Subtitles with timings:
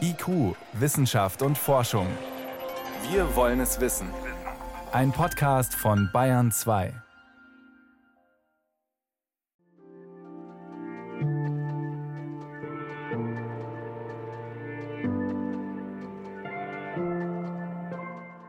[0.00, 2.06] IQ, Wissenschaft und Forschung.
[3.10, 4.08] Wir wollen es wissen.
[4.92, 6.92] Ein Podcast von Bayern 2.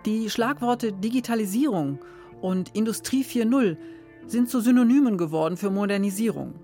[0.06, 2.00] Die Schlagworte Digitalisierung
[2.42, 3.78] und Industrie 4.0
[4.26, 6.56] sind zu Synonymen geworden für Modernisierung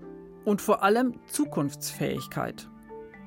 [0.44, 2.68] und vor allem Zukunftsfähigkeit.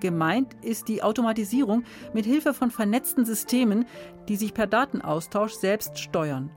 [0.01, 3.85] Gemeint ist die Automatisierung mit Hilfe von vernetzten Systemen,
[4.27, 6.51] die sich per Datenaustausch selbst steuern.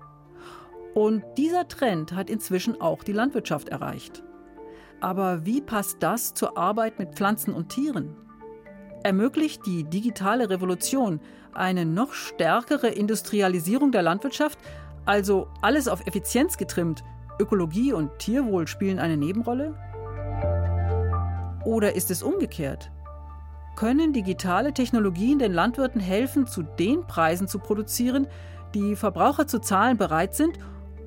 [0.95, 4.25] Und dieser Trend hat inzwischen auch die Landwirtschaft erreicht.
[5.01, 8.17] Aber wie passt das zur Arbeit mit Pflanzen und Tieren?
[9.03, 11.21] Ermöglicht die digitale Revolution
[11.53, 14.59] eine noch stärkere Industrialisierung der Landwirtschaft,
[15.05, 17.05] also alles auf Effizienz getrimmt,
[17.39, 19.75] Ökologie und Tierwohl spielen eine Nebenrolle?
[21.65, 22.91] Oder ist es umgekehrt?
[23.77, 28.27] Können digitale Technologien den Landwirten helfen, zu den Preisen zu produzieren,
[28.75, 30.59] die Verbraucher zu zahlen bereit sind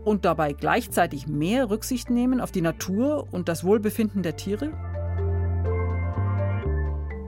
[0.03, 4.71] und dabei gleichzeitig mehr Rücksicht nehmen auf die Natur und das Wohlbefinden der Tiere?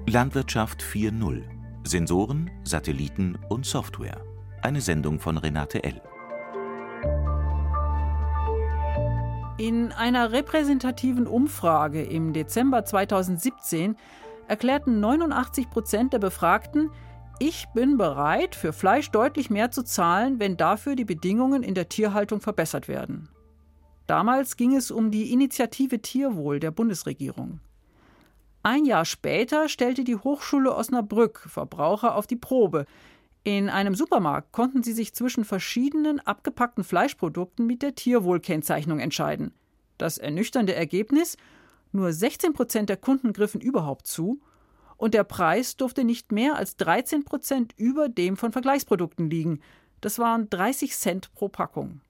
[0.08, 1.44] Landwirtschaft 4.0
[1.84, 4.22] Sensoren, Satelliten und Software.
[4.62, 6.02] Eine Sendung von Renate L.
[9.58, 13.96] In einer repräsentativen Umfrage im Dezember 2017
[14.50, 16.90] erklärten 89 Prozent der Befragten,
[17.40, 21.88] ich bin bereit, für Fleisch deutlich mehr zu zahlen, wenn dafür die Bedingungen in der
[21.88, 23.30] Tierhaltung verbessert werden.
[24.08, 27.60] Damals ging es um die Initiative Tierwohl der Bundesregierung.
[28.64, 32.86] Ein Jahr später stellte die Hochschule Osnabrück Verbraucher auf die Probe.
[33.44, 39.54] In einem Supermarkt konnten sie sich zwischen verschiedenen abgepackten Fleischprodukten mit der Tierwohlkennzeichnung entscheiden.
[39.98, 41.38] Das ernüchternde Ergebnis:
[41.92, 44.42] nur 16 Prozent der Kunden griffen überhaupt zu
[44.98, 49.62] und der Preis durfte nicht mehr als 13 Prozent über dem von Vergleichsprodukten liegen.
[50.02, 52.02] Das waren 30 Cent pro Packung.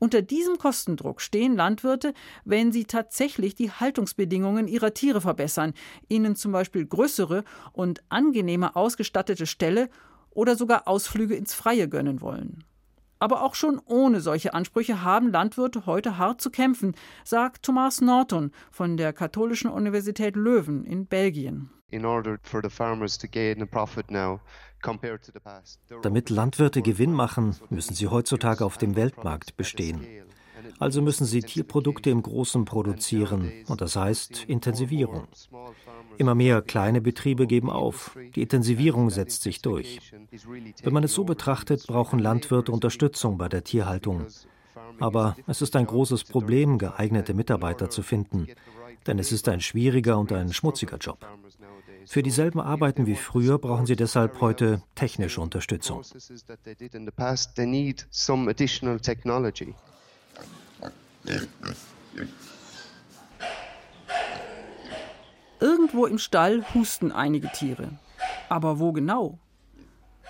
[0.00, 2.14] Unter diesem Kostendruck stehen Landwirte,
[2.44, 5.74] wenn sie tatsächlich die Haltungsbedingungen ihrer Tiere verbessern,
[6.08, 9.88] ihnen zum Beispiel größere und angenehmer ausgestattete Ställe
[10.30, 12.64] oder sogar Ausflüge ins Freie gönnen wollen.
[13.18, 18.52] Aber auch schon ohne solche Ansprüche haben Landwirte heute hart zu kämpfen, sagt Thomas Norton
[18.70, 21.70] von der Katholischen Universität Löwen in Belgien.
[26.02, 30.06] Damit Landwirte Gewinn machen, müssen sie heutzutage auf dem Weltmarkt bestehen.
[30.78, 35.26] Also müssen sie Tierprodukte im Großen produzieren, und das heißt Intensivierung.
[36.18, 38.16] Immer mehr kleine Betriebe geben auf.
[38.34, 40.00] Die Intensivierung setzt sich durch.
[40.82, 44.26] Wenn man es so betrachtet, brauchen Landwirte Unterstützung bei der Tierhaltung.
[44.98, 48.48] Aber es ist ein großes Problem, geeignete Mitarbeiter zu finden,
[49.06, 51.24] denn es ist ein schwieriger und ein schmutziger Job.
[52.06, 56.02] Für dieselben Arbeiten wie früher brauchen sie deshalb heute technische Unterstützung.
[65.60, 67.90] Irgendwo im Stall husten einige Tiere.
[68.48, 69.38] Aber wo genau?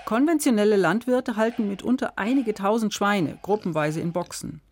[0.07, 4.63] Konventionelle Landwirte halten mitunter einige tausend Schweine, gruppenweise in Boxen.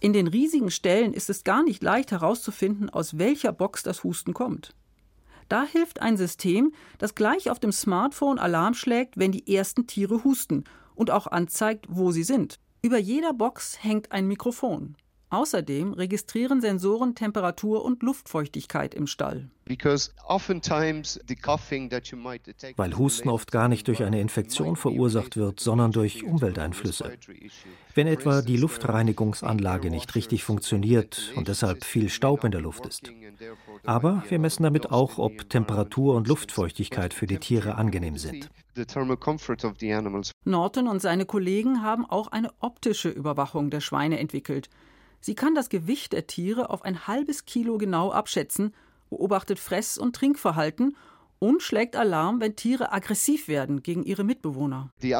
[0.00, 4.34] In den riesigen Ställen ist es gar nicht leicht herauszufinden, aus welcher Box das Husten
[4.34, 4.74] kommt.
[5.48, 10.24] Da hilft ein System, das gleich auf dem Smartphone Alarm schlägt, wenn die ersten Tiere
[10.24, 12.58] husten und auch anzeigt, wo sie sind.
[12.82, 14.96] Über jeder Box hängt ein Mikrofon.
[15.34, 19.50] Außerdem registrieren Sensoren Temperatur und Luftfeuchtigkeit im Stall.
[22.76, 27.18] Weil Husten oft gar nicht durch eine Infektion verursacht wird, sondern durch Umwelteinflüsse.
[27.96, 33.10] Wenn etwa die Luftreinigungsanlage nicht richtig funktioniert und deshalb viel Staub in der Luft ist.
[33.84, 38.50] Aber wir messen damit auch, ob Temperatur und Luftfeuchtigkeit für die Tiere angenehm sind.
[40.44, 44.70] Norton und seine Kollegen haben auch eine optische Überwachung der Schweine entwickelt.
[45.24, 48.74] Sie kann das Gewicht der Tiere auf ein halbes Kilo genau abschätzen,
[49.08, 50.98] beobachtet Fress- und Trinkverhalten
[51.38, 54.90] und schlägt Alarm, wenn Tiere aggressiv werden gegen ihre Mitbewohner.
[55.00, 55.14] Die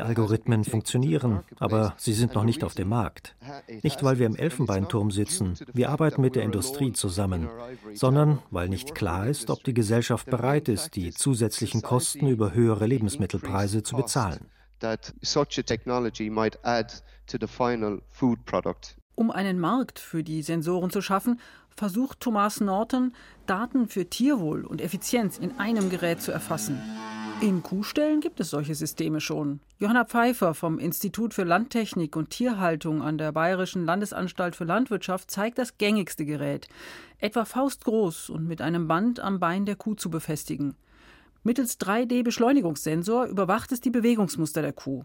[0.00, 3.34] Algorithmen funktionieren, aber sie sind noch nicht auf dem Markt.
[3.82, 7.48] Nicht, weil wir im Elfenbeinturm sitzen, wir arbeiten mit der Industrie zusammen,
[7.94, 12.86] sondern weil nicht klar ist, ob die Gesellschaft bereit ist, die zusätzlichen Kosten über höhere
[12.86, 14.46] Lebensmittelpreise zu bezahlen
[14.80, 16.92] that such a technology might add
[17.26, 18.96] to the final food product.
[19.14, 21.40] Um einen Markt für die Sensoren zu schaffen,
[21.74, 23.14] versucht Thomas Norton,
[23.46, 26.80] Daten für Tierwohl und Effizienz in einem Gerät zu erfassen.
[27.40, 29.60] In Kuhställen gibt es solche Systeme schon.
[29.78, 35.58] Johanna Pfeiffer vom Institut für Landtechnik und Tierhaltung an der Bayerischen Landesanstalt für Landwirtschaft zeigt
[35.58, 36.66] das gängigste Gerät.
[37.18, 40.74] etwa faustgroß und mit einem Band am Bein der Kuh zu befestigen.
[41.42, 45.04] Mittels 3D-Beschleunigungssensor überwacht es die Bewegungsmuster der Kuh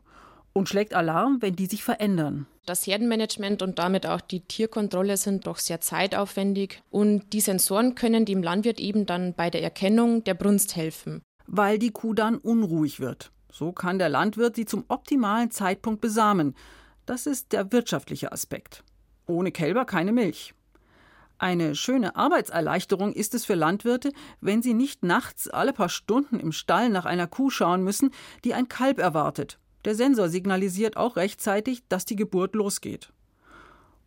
[0.54, 2.46] und schlägt Alarm, wenn die sich verändern.
[2.66, 8.26] Das Herdenmanagement und damit auch die Tierkontrolle sind doch sehr zeitaufwendig und die Sensoren können
[8.26, 11.22] dem Landwirt eben dann bei der Erkennung der Brunst helfen.
[11.46, 13.32] Weil die Kuh dann unruhig wird.
[13.52, 16.56] So kann der Landwirt sie zum optimalen Zeitpunkt besamen.
[17.06, 18.84] Das ist der wirtschaftliche Aspekt.
[19.28, 20.54] Ohne Kälber keine Milch.
[21.38, 26.52] Eine schöne Arbeitserleichterung ist es für Landwirte, wenn sie nicht nachts alle paar Stunden im
[26.52, 28.12] Stall nach einer Kuh schauen müssen,
[28.44, 33.12] die ein Kalb erwartet der Sensor signalisiert auch rechtzeitig, dass die Geburt losgeht.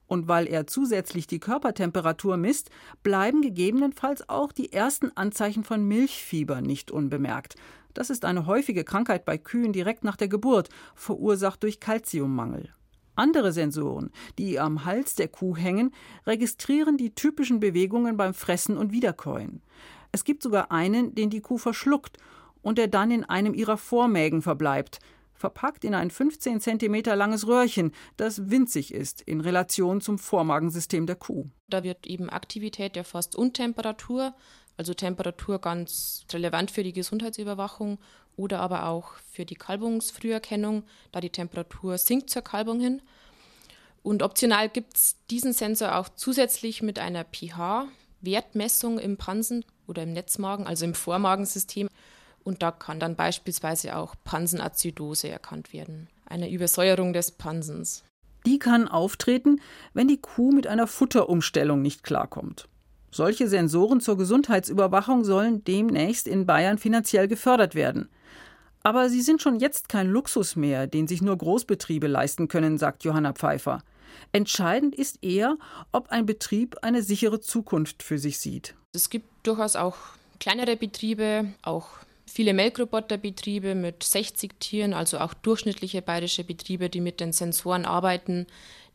[0.06, 2.70] Und weil er zusätzlich die Körpertemperatur misst,
[3.02, 7.56] bleiben gegebenenfalls auch die ersten Anzeichen von Milchfieber nicht unbemerkt.
[7.92, 12.72] Das ist eine häufige Krankheit bei Kühen direkt nach der Geburt, verursacht durch Kalziummangel.
[13.16, 15.92] Andere Sensoren, die am Hals der Kuh hängen,
[16.26, 19.62] registrieren die typischen Bewegungen beim Fressen und Wiederkäuen.
[20.12, 22.18] Es gibt sogar einen, den die Kuh verschluckt
[22.62, 25.00] und der dann in einem ihrer Vormägen verbleibt
[25.36, 31.16] verpackt in ein 15 cm langes Röhrchen, das winzig ist in Relation zum Vormagensystem der
[31.16, 31.46] Kuh.
[31.68, 34.34] Da wird eben Aktivität erfasst und Temperatur,
[34.76, 37.98] also Temperatur ganz relevant für die Gesundheitsüberwachung
[38.36, 43.02] oder aber auch für die Kalbungsfrüherkennung, da die Temperatur sinkt zur Kalbung hin.
[44.02, 50.12] Und optional gibt es diesen Sensor auch zusätzlich mit einer pH-Wertmessung im Pansen oder im
[50.12, 51.88] Netzmagen, also im Vormagensystem.
[52.44, 58.04] Und da kann dann beispielsweise auch Pansenazidose erkannt werden, eine Übersäuerung des Pansens.
[58.44, 59.60] Die kann auftreten,
[59.92, 62.68] wenn die Kuh mit einer Futterumstellung nicht klarkommt.
[63.10, 68.08] Solche Sensoren zur Gesundheitsüberwachung sollen demnächst in Bayern finanziell gefördert werden.
[68.82, 73.04] Aber sie sind schon jetzt kein Luxus mehr, den sich nur Großbetriebe leisten können, sagt
[73.04, 73.82] Johanna Pfeiffer.
[74.32, 75.56] Entscheidend ist eher,
[75.92, 78.74] ob ein Betrieb eine sichere Zukunft für sich sieht.
[78.92, 79.96] Es gibt durchaus auch
[80.38, 81.88] kleinere Betriebe, auch
[82.26, 88.46] viele Melkroboterbetriebe mit 60 Tieren, also auch durchschnittliche bayerische Betriebe, die mit den Sensoren arbeiten.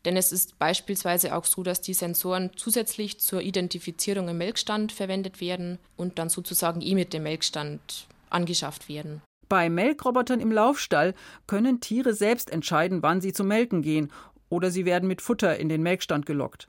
[0.04, 5.40] Denn es ist beispielsweise auch so, dass die Sensoren zusätzlich zur Identifizierung im Melkstand verwendet
[5.40, 9.22] werden und dann sozusagen eh mit dem Melkstand angeschafft werden.
[9.48, 11.14] Bei Melkrobotern im Laufstall
[11.46, 14.10] können Tiere selbst entscheiden, wann sie zum Melken gehen
[14.48, 16.66] oder sie werden mit Futter in den Melkstand gelockt.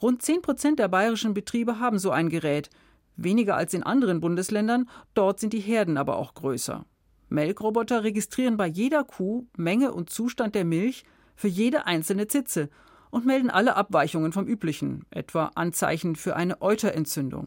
[0.00, 2.70] Rund 10 Prozent der bayerischen Betriebe haben so ein Gerät
[3.18, 6.86] weniger als in anderen Bundesländern, dort sind die Herden aber auch größer.
[7.28, 11.04] Melkroboter registrieren bei jeder Kuh Menge und Zustand der Milch
[11.38, 12.68] für jede einzelne Zitze
[13.10, 17.46] und melden alle Abweichungen vom üblichen, etwa Anzeichen für eine Euterentzündung.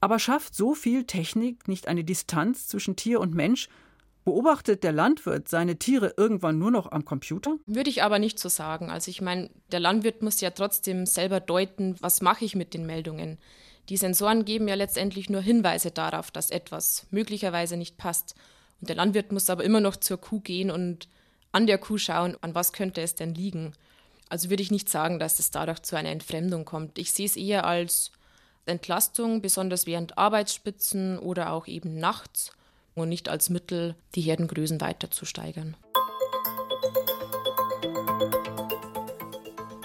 [0.00, 3.68] Aber schafft so viel Technik nicht eine Distanz zwischen Tier und Mensch?
[4.24, 7.56] Beobachtet der Landwirt seine Tiere irgendwann nur noch am Computer?
[7.66, 8.88] Würde ich aber nicht so sagen.
[8.88, 12.86] Also ich meine, der Landwirt muss ja trotzdem selber deuten, was mache ich mit den
[12.86, 13.38] Meldungen.
[13.88, 18.36] Die Sensoren geben ja letztendlich nur Hinweise darauf, dass etwas möglicherweise nicht passt.
[18.80, 21.08] Und der Landwirt muss aber immer noch zur Kuh gehen und
[21.52, 23.72] an der Kuh schauen, an was könnte es denn liegen.
[24.28, 26.98] Also würde ich nicht sagen, dass es dadurch zu einer Entfremdung kommt.
[26.98, 28.12] Ich sehe es eher als
[28.66, 32.52] Entlastung, besonders während Arbeitsspitzen oder auch eben nachts
[32.94, 35.76] und nicht als Mittel, die Herdengrößen weiter zu steigern.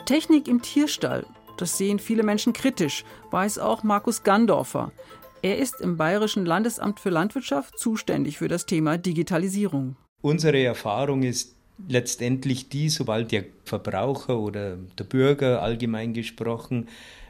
[0.06, 1.26] Technik im Tierstall
[1.58, 4.92] das sehen viele Menschen kritisch, weiß auch Markus Gandorfer.
[5.42, 9.96] Er ist im Bayerischen Landesamt für Landwirtschaft zuständig für das Thema Digitalisierung.
[10.24, 11.54] Unsere Erfahrung ist
[11.90, 16.88] letztendlich die, sobald der Verbraucher oder der Bürger allgemein gesprochen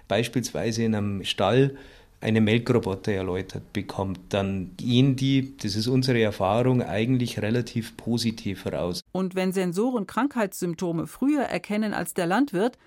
[0.07, 1.75] beispielsweise in einem Stall
[2.21, 9.01] eine Melkroboter erläutert bekommt, dann gehen die, das ist unsere Erfahrung, eigentlich relativ positiv heraus.
[9.11, 12.77] Und wenn Sensoren Krankheitssymptome früher erkennen als der Landwirt,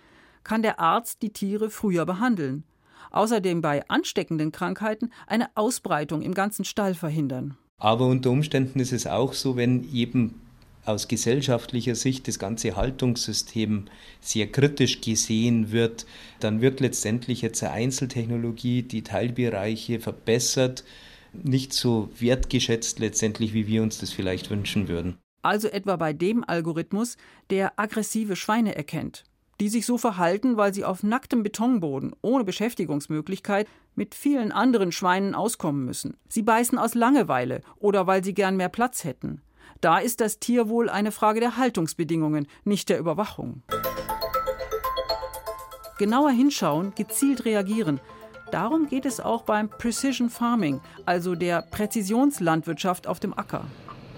[0.44, 2.62] kann der Arzt die Tiere früher behandeln.
[3.10, 7.56] Außerdem bei ansteckenden Krankheiten eine Ausbreitung im ganzen Stall verhindern.
[7.78, 10.40] Aber unter Umständen ist es auch so, wenn eben
[10.86, 13.86] aus gesellschaftlicher Sicht das ganze Haltungssystem
[14.20, 16.06] sehr kritisch gesehen wird,
[16.40, 20.84] dann wird letztendlich jetzt eine Einzeltechnologie die Teilbereiche verbessert,
[21.32, 25.18] nicht so wertgeschätzt letztendlich, wie wir uns das vielleicht wünschen würden.
[25.42, 27.16] Also etwa bei dem Algorithmus,
[27.50, 29.24] der aggressive Schweine erkennt
[29.60, 33.66] die sich so verhalten, weil sie auf nacktem Betonboden, ohne Beschäftigungsmöglichkeit,
[33.96, 36.16] mit vielen anderen Schweinen auskommen müssen.
[36.28, 39.42] Sie beißen aus Langeweile oder weil sie gern mehr Platz hätten.
[39.80, 43.62] Da ist das Tierwohl eine Frage der Haltungsbedingungen, nicht der Überwachung.
[45.98, 48.00] Genauer hinschauen, gezielt reagieren.
[48.50, 53.64] Darum geht es auch beim Precision Farming, also der Präzisionslandwirtschaft auf dem Acker.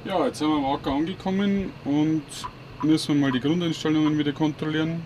[0.04, 2.22] Ja, jetzt sind wir am Acker angekommen und
[2.82, 5.02] müssen wir mal die Grundeinstellungen wieder kontrollieren.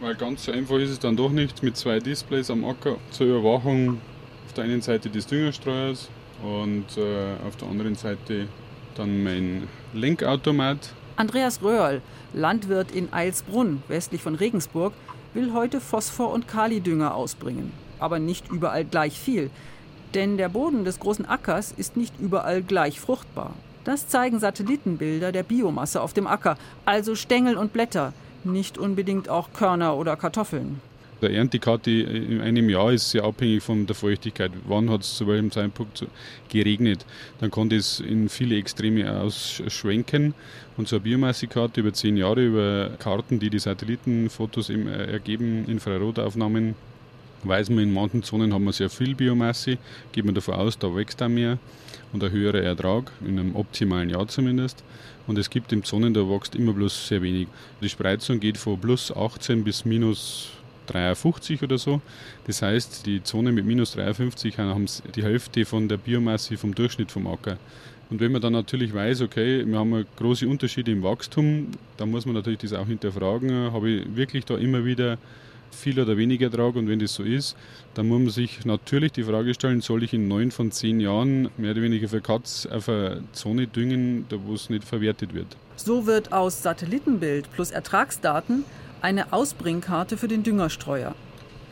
[0.00, 3.26] Weil ganz so einfach ist es dann doch nicht mit zwei Displays am Acker zur
[3.26, 4.00] Überwachung
[4.46, 6.08] auf der einen Seite des Düngerstreuers
[6.42, 8.46] und äh, auf der anderen Seite
[8.94, 10.94] dann mein Lenkautomat.
[11.16, 12.00] Andreas Röhrl,
[12.32, 14.92] Landwirt in Eilsbrunn, westlich von Regensburg,
[15.34, 17.72] will heute Phosphor- und Kalidünger ausbringen.
[17.98, 19.50] Aber nicht überall gleich viel.
[20.14, 23.54] Denn der Boden des großen Ackers ist nicht überall gleich fruchtbar.
[23.84, 28.12] Das zeigen Satellitenbilder der Biomasse auf dem Acker, also Stängel und Blätter,
[28.52, 30.80] nicht unbedingt auch Körner oder Kartoffeln.
[31.20, 34.52] Der Erntekarte in einem Jahr ist sehr abhängig von der Feuchtigkeit.
[34.68, 36.06] Wann hat es zu welchem Zeitpunkt
[36.48, 37.04] geregnet?
[37.40, 40.34] Dann kann das in viele Extreme ausschwenken.
[40.76, 46.76] Und so eine Biomassekarte über zehn Jahre, über Karten, die die Satellitenfotos äh, ergeben, Infrarotaufnahmen,
[47.42, 49.78] weiß man, in manchen Zonen haben wir sehr viel Biomasse,
[50.12, 51.58] geht man davon aus, da wächst auch mehr
[52.12, 54.84] und ein höherer Ertrag, in einem optimalen Jahr zumindest.
[55.28, 57.46] Und es gibt im Zonen, da wächst immer bloß sehr wenig.
[57.80, 60.48] Die Spreizung geht von plus 18 bis minus
[60.86, 62.00] 53 oder so.
[62.46, 67.12] Das heißt, die Zone mit minus 53 haben die Hälfte von der Biomasse vom Durchschnitt
[67.12, 67.58] vom Acker.
[68.10, 71.68] Und wenn man dann natürlich weiß, okay, wir haben große Unterschiede im Wachstum,
[71.98, 73.70] dann muss man natürlich das auch hinterfragen.
[73.70, 75.18] Habe ich wirklich da immer wieder
[75.70, 76.76] viel oder weniger Ertrag?
[76.76, 77.56] Und wenn das so ist,
[77.94, 81.50] dann muss man sich natürlich die Frage stellen, soll ich in neun von zehn Jahren
[81.56, 85.56] mehr oder weniger für Katz auf eine Zone düngen, da wo es nicht verwertet wird?
[85.76, 88.64] So wird aus Satellitenbild plus Ertragsdaten
[89.00, 91.14] eine Ausbringkarte für den Düngerstreuer.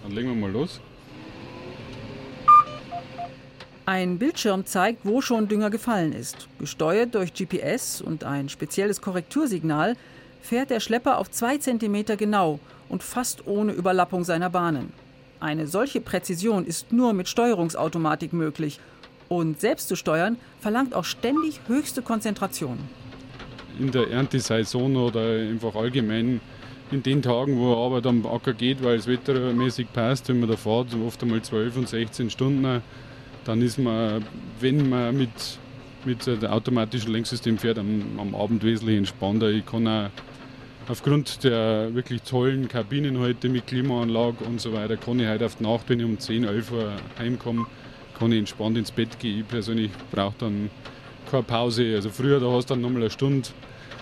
[0.03, 0.81] Dann legen wir mal los.
[3.85, 6.49] Ein Bildschirm zeigt, wo schon Dünger gefallen ist.
[6.59, 9.95] Gesteuert durch GPS und ein spezielles Korrektursignal
[10.47, 14.93] fährt der Schlepper auf zwei Zentimeter genau und fast ohne Überlappung seiner Bahnen.
[15.41, 18.81] Eine solche Präzision ist nur mit Steuerungsautomatik möglich.
[19.29, 22.79] Und selbst zu steuern verlangt auch ständig höchste Konzentration.
[23.79, 26.41] In der Erntesaison oder einfach allgemein
[26.93, 30.57] in den Tagen, wo Arbeit am Acker geht, weil es wettermäßig passt, wenn man da
[30.57, 32.83] fährt, oft einmal 12 und 16 Stunden,
[33.45, 34.25] dann ist man,
[34.61, 35.59] wenn man mit,
[36.05, 39.51] mit dem automatischen Lenksystem fährt, am, am Abend wesentlich entspannter.
[39.51, 40.11] Ich kann auch
[40.89, 45.57] aufgrund der wirklich tollen Kabinen heute mit Klimaanlage und so weiter, kann ich heute auf
[45.57, 47.67] die Nacht, wenn ich um 10, 11 Uhr heimkomme,
[48.19, 49.41] kann ich entspannt ins Bett gehen.
[49.41, 50.71] Ich persönlich brauche dann
[51.31, 51.95] keine Pause.
[51.95, 53.49] Also früher, da hast du dann nochmal eine Stunde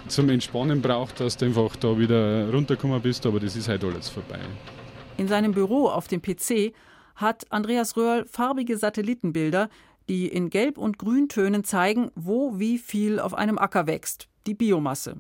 [0.09, 4.09] zum Entspannen braucht, dass du einfach da wieder runtergekommen bist, aber das ist halt alles
[4.09, 4.39] vorbei.
[5.17, 6.75] In seinem Büro auf dem PC
[7.17, 9.69] hat Andreas Röhrl farbige Satellitenbilder,
[10.09, 15.17] die in Gelb- und Grüntönen zeigen, wo wie viel auf einem Acker wächst, die Biomasse.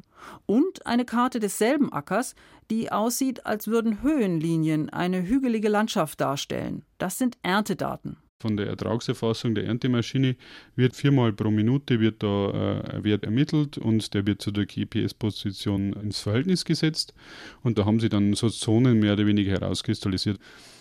[0.47, 2.35] Und eine Karte desselben Ackers,
[2.71, 6.85] die aussieht, als würden Höhenlinien eine hügelige Landschaft darstellen.
[6.99, 10.37] Das sind Erntedaten von der Ertragserfassung der Erntemaschine
[10.77, 14.67] wird viermal pro Minute wird da äh, ein Wert ermittelt und der wird zu der
[14.67, 17.15] GPS-Position ins Verhältnis gesetzt
[17.63, 20.39] und da haben sie dann so Zonen mehr oder weniger herauskristallisiert.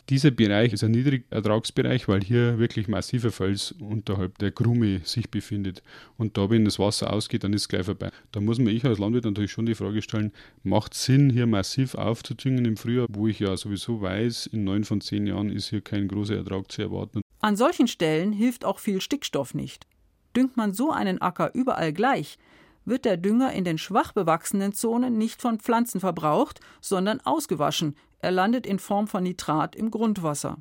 [0.10, 5.81] Dieser Bereich ist ein Niedrigertragsbereich, weil hier wirklich massiver Fels unterhalb der Krume sich befindet.
[6.17, 8.12] Und da, wenn das Wasser ausgeht, dann ist es gleich vorbei.
[8.33, 10.33] Da muss man ich als Landwirt natürlich schon die Frage stellen,
[10.63, 15.00] macht Sinn, hier massiv aufzudüngen im Frühjahr, wo ich ja sowieso weiß, in neun von
[15.00, 17.22] zehn Jahren ist hier kein großer Ertrag zu erwarten.
[17.39, 19.88] An solchen Stellen hilft auch viel Stickstoff nicht.
[20.36, 22.38] Düngt man so einen Acker überall gleich,
[22.83, 28.32] wird der Dünger in den schwach bewachsenen Zonen nicht von Pflanzen verbraucht, sondern ausgewaschen, er
[28.32, 30.58] landet in Form von Nitrat im Grundwasser.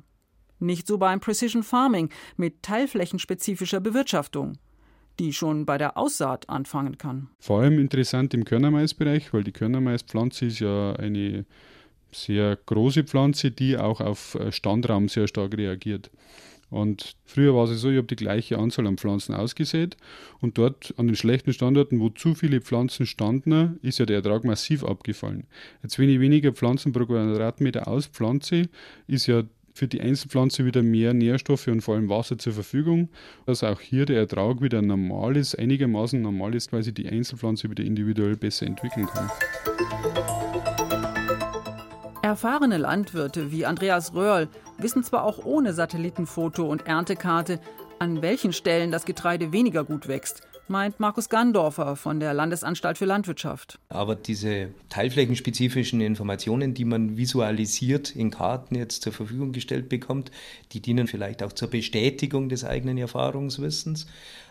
[0.59, 4.57] Nicht so beim Precision Farming mit teilflächenspezifischer Bewirtschaftung,
[5.19, 7.29] die schon bei der Aussaat anfangen kann.
[7.39, 11.45] Vor allem interessant im Körnermaisbereich, weil die Körnermaispflanze ist ja eine
[12.11, 16.11] sehr große Pflanze, die auch auf Standraum sehr stark reagiert.
[16.73, 19.95] Und früher war es so, ich habe die gleiche Anzahl an Pflanzen ausgesät
[20.41, 24.43] und dort an den schlechten Standorten, wo zu viele Pflanzen standen, ist ja der Ertrag
[24.43, 25.45] massiv abgefallen.
[25.83, 28.69] Jetzt, wenn ich weniger Pflanzen pro Quadratmeter auspflanze,
[29.05, 29.43] ist ja
[29.75, 33.09] für die Einzelpflanze wieder mehr Nährstoffe und vor allem Wasser zur Verfügung,
[33.45, 37.69] dass auch hier der Ertrag wieder normal ist, einigermaßen normal ist, weil sich die Einzelpflanze
[37.69, 39.29] wieder individuell besser entwickeln kann.
[42.33, 44.49] Erfahrene Landwirte wie Andreas Röhrl
[44.79, 47.59] wissen zwar auch ohne Satellitenfoto und Erntekarte,
[47.99, 53.05] an welchen Stellen das Getreide weniger gut wächst, meint Markus Gandorfer von der Landesanstalt für
[53.05, 53.77] Landwirtschaft.
[53.89, 60.31] Aber diese teilflächenspezifischen Informationen, die man visualisiert in Karten jetzt zur Verfügung gestellt bekommt,
[60.71, 64.07] die dienen vielleicht auch zur Bestätigung des eigenen Erfahrungswissens.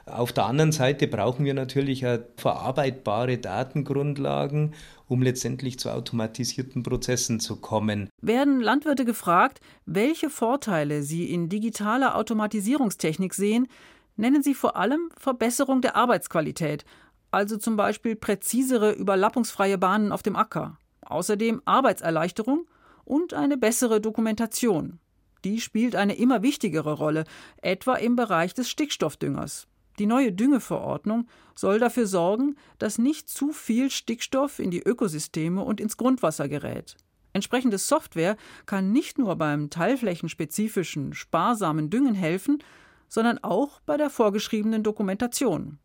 [0.06, 4.74] Auf der anderen Seite brauchen wir natürlich auch verarbeitbare Datengrundlagen,
[5.12, 8.08] um letztendlich zu automatisierten Prozessen zu kommen.
[8.22, 13.68] Werden Landwirte gefragt, welche Vorteile sie in digitaler Automatisierungstechnik sehen,
[14.16, 16.86] nennen sie vor allem Verbesserung der Arbeitsqualität,
[17.30, 20.78] also zum Beispiel präzisere, überlappungsfreie Bahnen auf dem Acker.
[21.02, 22.66] Außerdem Arbeitserleichterung
[23.04, 24.98] und eine bessere Dokumentation.
[25.44, 27.24] Die spielt eine immer wichtigere Rolle,
[27.60, 29.66] etwa im Bereich des Stickstoffdüngers.
[29.98, 35.80] Die neue Düngeverordnung soll dafür sorgen, dass nicht zu viel Stickstoff in die Ökosysteme und
[35.80, 36.96] ins Grundwasser gerät.
[37.34, 42.62] Entsprechende Software kann nicht nur beim teilflächenspezifischen, sparsamen Düngen helfen,
[43.08, 45.78] sondern auch bei der vorgeschriebenen Dokumentation.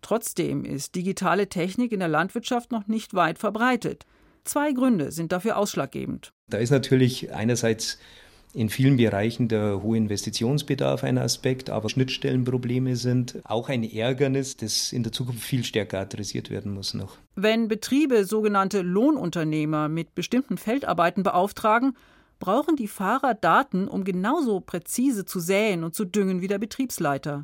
[0.00, 4.06] Trotzdem ist digitale Technik in der Landwirtschaft noch nicht weit verbreitet.
[4.44, 6.32] Zwei Gründe sind dafür ausschlaggebend.
[6.48, 7.98] Da ist natürlich einerseits
[8.58, 14.92] in vielen Bereichen der hohe Investitionsbedarf ein Aspekt, aber Schnittstellenprobleme sind auch ein Ärgernis, das
[14.92, 17.18] in der Zukunft viel stärker adressiert werden muss noch.
[17.36, 21.96] Wenn Betriebe sogenannte Lohnunternehmer mit bestimmten Feldarbeiten beauftragen,
[22.40, 27.42] brauchen die Fahrer Daten, um genauso präzise zu säen und zu düngen wie der Betriebsleiter.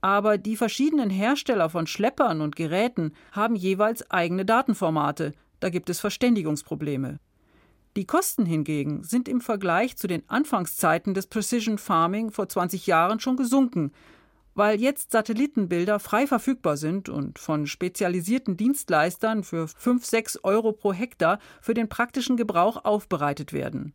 [0.00, 6.00] Aber die verschiedenen Hersteller von Schleppern und Geräten haben jeweils eigene Datenformate, da gibt es
[6.00, 7.18] Verständigungsprobleme.
[7.94, 13.20] Die Kosten hingegen sind im Vergleich zu den Anfangszeiten des Precision Farming vor 20 Jahren
[13.20, 13.92] schon gesunken,
[14.54, 20.94] weil jetzt Satellitenbilder frei verfügbar sind und von spezialisierten Dienstleistern für 5, 6 Euro pro
[20.94, 23.92] Hektar für den praktischen Gebrauch aufbereitet werden.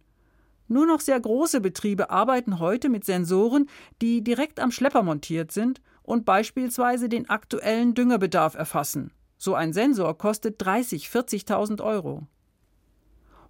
[0.68, 3.68] Nur noch sehr große Betriebe arbeiten heute mit Sensoren,
[4.02, 9.12] die direkt am Schlepper montiert sind und beispielsweise den aktuellen Düngerbedarf erfassen.
[9.40, 11.10] So ein Sensor kostet 30.000,
[11.48, 12.28] 40.000 Euro.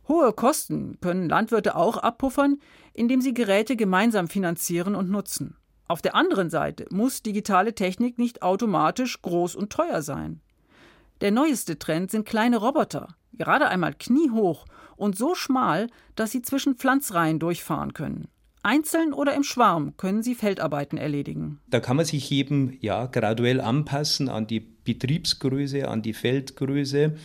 [0.07, 2.59] Hohe Kosten können Landwirte auch abpuffern,
[2.93, 5.55] indem sie Geräte gemeinsam finanzieren und nutzen.
[5.87, 10.41] Auf der anderen Seite muss digitale Technik nicht automatisch groß und teuer sein.
[11.21, 16.75] Der neueste Trend sind kleine Roboter, gerade einmal kniehoch und so schmal, dass sie zwischen
[16.75, 18.27] Pflanzreihen durchfahren können.
[18.63, 21.61] Einzeln oder im Schwarm können sie Feldarbeiten erledigen.
[21.69, 27.15] Da kann man sich eben ja graduell anpassen an die Betriebsgröße, an die Feldgröße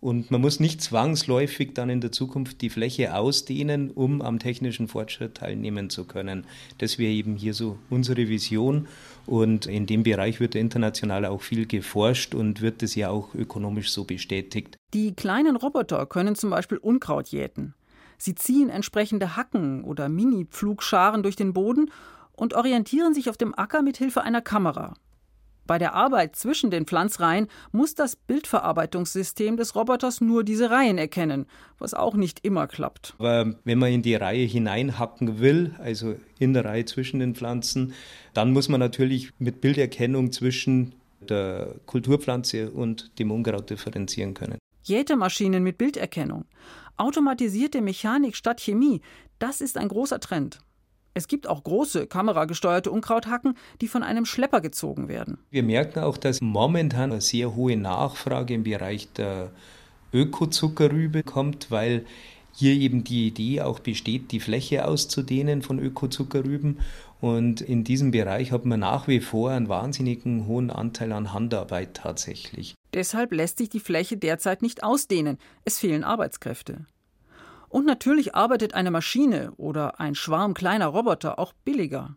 [0.00, 4.88] und man muss nicht zwangsläufig dann in der Zukunft die Fläche ausdehnen, um am technischen
[4.88, 6.46] Fortschritt teilnehmen zu können.
[6.78, 8.88] Das wäre eben hier so unsere Vision.
[9.26, 13.90] Und in dem Bereich wird international auch viel geforscht und wird es ja auch ökonomisch
[13.90, 14.78] so bestätigt.
[14.94, 17.74] Die kleinen Roboter können zum Beispiel Unkraut jäten.
[18.16, 21.90] Sie ziehen entsprechende Hacken oder Mini-Pflugscharen durch den Boden
[22.32, 24.94] und orientieren sich auf dem Acker mit Hilfe einer Kamera.
[25.66, 31.46] Bei der Arbeit zwischen den Pflanzreihen muss das Bildverarbeitungssystem des Roboters nur diese Reihen erkennen,
[31.78, 33.14] was auch nicht immer klappt.
[33.18, 37.94] Aber wenn man in die Reihe hineinhacken will, also in der Reihe zwischen den Pflanzen,
[38.34, 44.58] dann muss man natürlich mit Bilderkennung zwischen der Kulturpflanze und dem Unkraut differenzieren können.
[44.82, 46.46] Jätemaschinen mit Bilderkennung,
[46.96, 49.02] automatisierte Mechanik statt Chemie,
[49.38, 50.58] das ist ein großer Trend.
[51.14, 55.38] Es gibt auch große kameragesteuerte Unkrauthacken, die von einem Schlepper gezogen werden.
[55.50, 59.50] Wir merken auch, dass momentan eine sehr hohe Nachfrage im Bereich der
[60.12, 62.04] Ökozuckerrübe kommt, weil
[62.52, 66.78] hier eben die Idee auch besteht, die Fläche auszudehnen von Ökozuckerrüben.
[67.20, 71.94] Und in diesem Bereich hat man nach wie vor einen wahnsinnigen hohen Anteil an Handarbeit
[71.94, 72.74] tatsächlich.
[72.94, 75.38] Deshalb lässt sich die Fläche derzeit nicht ausdehnen.
[75.64, 76.86] Es fehlen Arbeitskräfte.
[77.70, 82.16] Und natürlich arbeitet eine Maschine oder ein Schwarm kleiner Roboter auch billiger.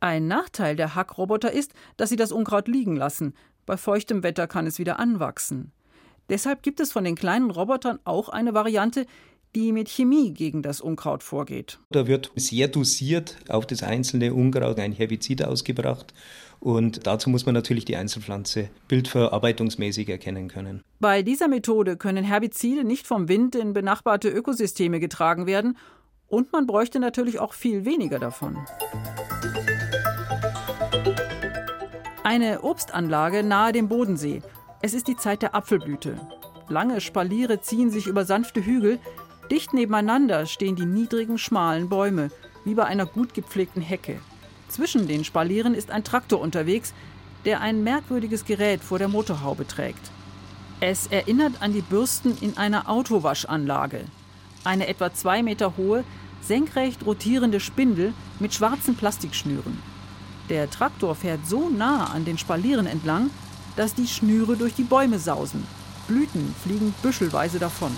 [0.00, 3.34] Ein Nachteil der Hackroboter ist, dass sie das Unkraut liegen lassen.
[3.64, 5.72] Bei feuchtem Wetter kann es wieder anwachsen.
[6.28, 9.06] Deshalb gibt es von den kleinen Robotern auch eine Variante,
[9.54, 11.78] die mit Chemie gegen das Unkraut vorgeht.
[11.90, 16.12] Da wird sehr dosiert auf das einzelne Unkraut ein Herbizid ausgebracht
[16.60, 20.82] und dazu muss man natürlich die Einzelpflanze bildverarbeitungsmäßig erkennen können.
[21.00, 25.76] Bei dieser Methode können Herbizide nicht vom Wind in benachbarte Ökosysteme getragen werden
[26.28, 28.58] und man bräuchte natürlich auch viel weniger davon.
[32.24, 34.42] Eine Obstanlage nahe dem Bodensee.
[34.82, 36.20] Es ist die Zeit der Apfelblüte.
[36.68, 38.98] Lange Spaliere ziehen sich über sanfte Hügel.
[39.50, 42.30] Dicht nebeneinander stehen die niedrigen, schmalen Bäume,
[42.64, 44.18] wie bei einer gut gepflegten Hecke.
[44.68, 46.92] Zwischen den Spalieren ist ein Traktor unterwegs,
[47.44, 50.10] der ein merkwürdiges Gerät vor der Motorhaube trägt.
[50.80, 54.04] Es erinnert an die Bürsten in einer Autowaschanlage.
[54.64, 56.04] Eine etwa zwei Meter hohe,
[56.42, 59.78] senkrecht rotierende Spindel mit schwarzen Plastikschnüren.
[60.48, 63.30] Der Traktor fährt so nah an den Spalieren entlang,
[63.76, 65.66] dass die Schnüre durch die Bäume sausen.
[66.08, 67.94] Blüten fliegen büschelweise davon.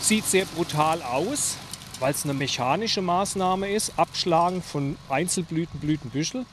[0.00, 1.56] Sieht sehr brutal aus
[2.00, 6.46] weil es eine mechanische Maßnahme ist, Abschlagen von Einzelblüten, Blütenbüschel.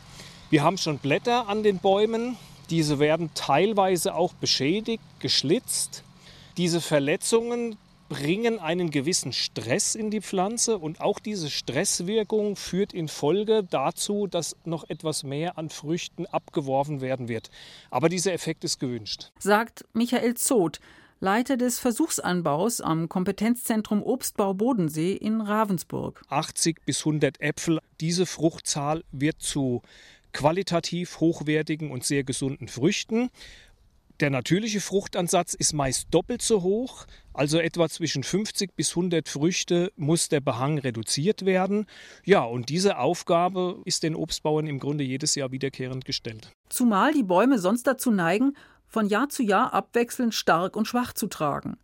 [0.50, 2.38] Wir haben schon Blätter an den Bäumen.
[2.70, 6.04] Diese werden teilweise auch beschädigt, geschlitzt.
[6.58, 7.78] Diese Verletzungen
[8.12, 14.28] bringen einen gewissen Stress in die Pflanze und auch diese Stresswirkung führt in Folge dazu,
[14.28, 17.50] dass noch etwas mehr an Früchten abgeworfen werden wird.
[17.90, 19.32] Aber dieser Effekt ist gewünscht.
[19.40, 20.82] Sagt Michael Zoth,
[21.24, 26.24] Leiter des Versuchsanbaus am Kompetenzzentrum Obstbau Bodensee in Ravensburg.
[26.30, 29.84] 80 bis 100 Äpfel, diese Fruchtzahl wird zu
[30.34, 33.30] qualitativ hochwertigen und sehr gesunden Früchten.
[34.20, 39.92] Der natürliche Fruchtansatz ist meist doppelt so hoch, also etwa zwischen 50 bis 100 Früchte
[39.98, 41.86] muss der Behang reduziert werden.
[42.24, 46.52] Ja, und diese Aufgabe ist den Obstbauern im Grunde jedes Jahr wiederkehrend gestellt.
[46.70, 48.56] Zumal die Bäume sonst dazu neigen,
[48.92, 51.78] von Jahr zu Jahr abwechselnd stark und schwach zu tragen.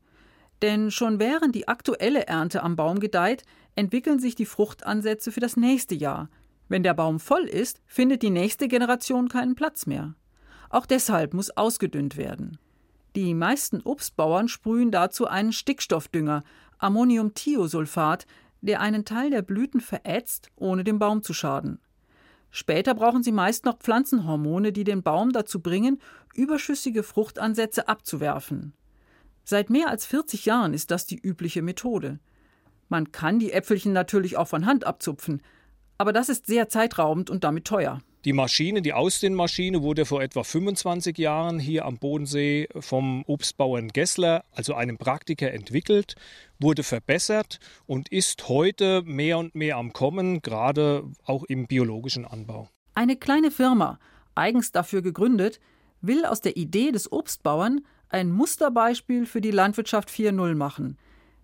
[0.61, 3.43] Denn schon während die aktuelle Ernte am Baum gedeiht,
[3.75, 6.29] entwickeln sich die Fruchtansätze für das nächste Jahr.
[6.67, 10.15] Wenn der Baum voll ist, findet die nächste Generation keinen Platz mehr.
[10.69, 12.57] Auch deshalb muss ausgedünnt werden.
[13.15, 16.43] Die meisten Obstbauern sprühen dazu einen Stickstoffdünger,
[16.77, 18.27] Ammoniumthiosulfat,
[18.59, 21.79] der einen Teil der Blüten verätzt, ohne dem Baum zu schaden.
[22.49, 25.99] Später brauchen sie meist noch Pflanzenhormone, die den Baum dazu bringen,
[26.33, 28.73] überschüssige Fruchtansätze abzuwerfen.
[29.43, 32.19] Seit mehr als 40 Jahren ist das die übliche Methode.
[32.89, 35.41] Man kann die Äpfelchen natürlich auch von Hand abzupfen,
[35.97, 37.99] aber das ist sehr zeitraubend und damit teuer.
[38.27, 44.43] Die Maschine, die Ausdehnmaschine, wurde vor etwa 25 Jahren hier am Bodensee vom Obstbauern Gessler,
[44.51, 46.15] also einem Praktiker, entwickelt,
[46.59, 52.67] wurde verbessert und ist heute mehr und mehr am Kommen, gerade auch im biologischen Anbau.
[52.95, 53.97] Eine kleine Firma,
[54.35, 55.61] eigens dafür gegründet,
[56.01, 60.97] will aus der Idee des Obstbauern ein Musterbeispiel für die Landwirtschaft 4.0 machen.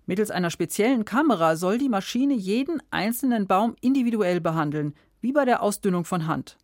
[0.05, 5.63] Mittels einer speziellen Kamera soll die Maschine jeden einzelnen Baum individuell behandeln, wie bei der
[5.63, 6.57] Ausdünnung von Hand.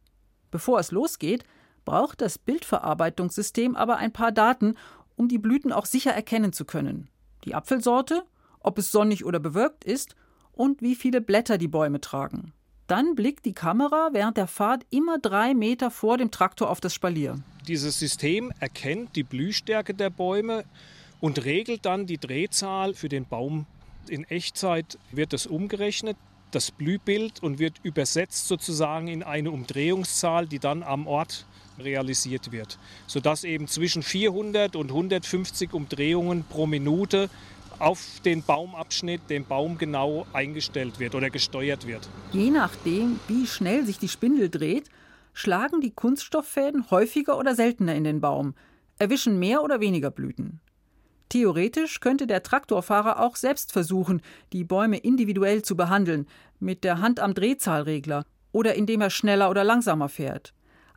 [0.51, 1.43] Bevor es losgeht,
[1.85, 4.75] braucht das Bildverarbeitungssystem aber ein paar Daten,
[5.15, 7.09] um die Blüten auch sicher erkennen zu können.
[7.45, 8.23] Die Apfelsorte,
[8.59, 10.15] ob es sonnig oder bewölkt ist
[10.51, 12.53] und wie viele Blätter die Bäume tragen.
[12.87, 16.93] Dann blickt die Kamera während der Fahrt immer drei Meter vor dem Traktor auf das
[16.93, 17.35] Spalier.
[17.67, 20.65] Dieses System erkennt die Blühstärke der Bäume
[21.21, 23.67] und regelt dann die Drehzahl für den Baum.
[24.07, 26.17] In Echtzeit wird es umgerechnet
[26.51, 31.45] das Blühbild und wird übersetzt sozusagen in eine Umdrehungszahl, die dann am Ort
[31.79, 37.29] realisiert wird, sodass eben zwischen 400 und 150 Umdrehungen pro Minute
[37.79, 42.09] auf den Baumabschnitt, den Baum genau eingestellt wird oder gesteuert wird.
[42.33, 44.89] Je nachdem, wie schnell sich die Spindel dreht,
[45.33, 48.53] schlagen die Kunststofffäden häufiger oder seltener in den Baum,
[48.97, 50.59] erwischen mehr oder weniger Blüten.
[51.29, 56.27] Theoretisch könnte der Traktorfahrer auch selbst versuchen, die Bäume individuell zu behandeln,
[56.59, 60.53] mit der Hand am Drehzahlregler oder indem er schneller oder langsamer fährt.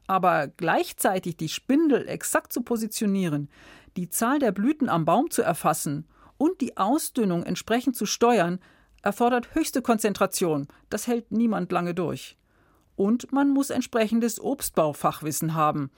[0.07, 3.51] Aber gleichzeitig die Spindel exakt zu positionieren,
[3.97, 6.07] die Zahl der Blüten am Baum zu erfassen
[6.38, 8.59] und die Ausdünnung entsprechend zu steuern,
[9.03, 10.66] erfordert höchste Konzentration.
[10.88, 12.37] Das hält niemand lange durch.
[12.97, 15.90] Und man muss entsprechendes Obstbaufachwissen haben.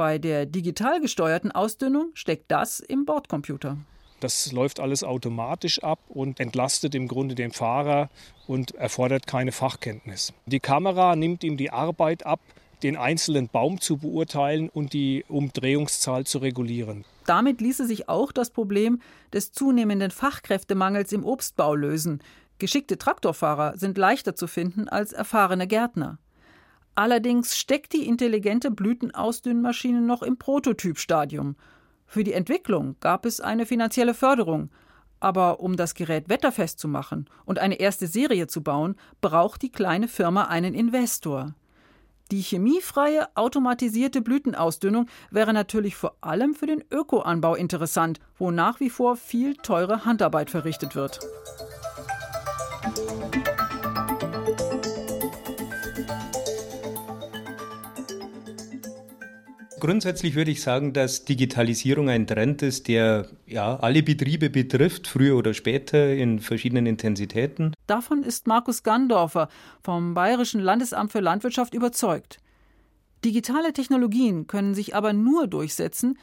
[0.00, 3.76] Bei der digital gesteuerten Ausdünnung steckt das im Bordcomputer.
[4.20, 8.08] Das läuft alles automatisch ab und entlastet im Grunde den Fahrer
[8.46, 10.32] und erfordert keine Fachkenntnis.
[10.46, 12.40] Die Kamera nimmt ihm die Arbeit ab,
[12.82, 17.04] den einzelnen Baum zu beurteilen und die Umdrehungszahl zu regulieren.
[17.26, 19.02] Damit ließe sich auch das Problem
[19.34, 22.22] des zunehmenden Fachkräftemangels im Obstbau lösen.
[22.58, 26.16] Geschickte Traktorfahrer sind leichter zu finden als erfahrene Gärtner.
[26.94, 31.56] Allerdings steckt die intelligente Blütenausdünnmaschine noch im Prototypstadium.
[32.06, 34.70] Für die Entwicklung gab es eine finanzielle Förderung.
[35.20, 39.70] Aber um das Gerät wetterfest zu machen und eine erste Serie zu bauen, braucht die
[39.70, 41.54] kleine Firma einen Investor.
[42.30, 48.90] Die chemiefreie, automatisierte Blütenausdünnung wäre natürlich vor allem für den Ökoanbau interessant, wo nach wie
[48.90, 51.18] vor viel teure Handarbeit verrichtet wird.
[59.80, 65.36] Grundsätzlich würde ich sagen, dass Digitalisierung ein Trend ist, der ja alle Betriebe betrifft, früher
[65.36, 67.74] oder später in verschiedenen Intensitäten.
[67.86, 69.48] Davon ist Markus Gandorfer
[69.82, 72.38] vom Bayerischen Landesamt für Landwirtschaft überzeugt.
[73.24, 76.18] Digitale Technologien können sich aber nur durchsetzen,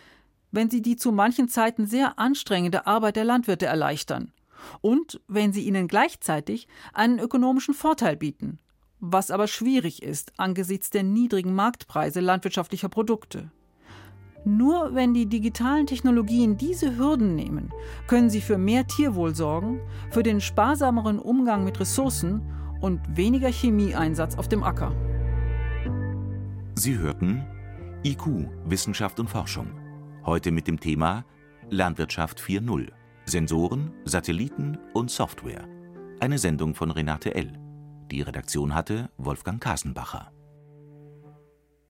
[0.52, 4.32] wenn sie die zu manchen Zeiten sehr anstrengende Arbeit der Landwirte erleichtern
[4.82, 8.60] und wenn sie ihnen gleichzeitig einen ökonomischen Vorteil bieten
[9.00, 13.52] was aber schwierig ist angesichts der niedrigen Marktpreise landwirtschaftlicher Produkte.
[14.46, 17.74] Nur wenn die digitalen Technologien diese Hürden nehmen,
[18.08, 22.42] können sie für mehr Tierwohl sorgen, für den sparsameren Umgang mit Ressourcen
[22.80, 24.96] und weniger Chemieeinsatz auf dem Acker.
[26.76, 27.44] Sie hörten
[28.06, 29.68] IQ, Wissenschaft und Forschung.
[30.26, 31.26] Heute mit dem Thema
[31.70, 32.88] Landwirtschaft 4.0.
[33.26, 35.68] Sensoren, Satelliten und Software.
[36.22, 37.67] Eine Sendung von Renate L.
[38.12, 40.32] Die Redaktion hatte Wolfgang Kasenbacher